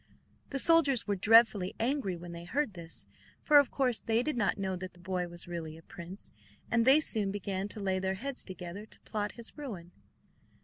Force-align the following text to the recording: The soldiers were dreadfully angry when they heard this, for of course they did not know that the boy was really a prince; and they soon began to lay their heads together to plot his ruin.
The 0.49 0.57
soldiers 0.57 1.05
were 1.05 1.15
dreadfully 1.15 1.75
angry 1.79 2.15
when 2.17 2.31
they 2.31 2.45
heard 2.45 2.73
this, 2.73 3.05
for 3.43 3.59
of 3.59 3.69
course 3.69 3.99
they 3.99 4.23
did 4.23 4.35
not 4.35 4.57
know 4.57 4.75
that 4.75 4.93
the 4.93 4.99
boy 4.99 5.27
was 5.27 5.47
really 5.47 5.77
a 5.77 5.83
prince; 5.83 6.31
and 6.71 6.85
they 6.85 6.99
soon 6.99 7.29
began 7.29 7.67
to 7.67 7.79
lay 7.79 7.99
their 7.99 8.15
heads 8.15 8.43
together 8.43 8.87
to 8.87 8.99
plot 9.01 9.33
his 9.33 9.55
ruin. 9.55 9.91